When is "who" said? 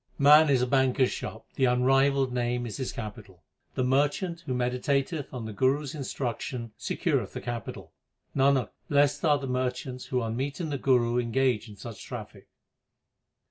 4.47-4.55, 10.05-10.19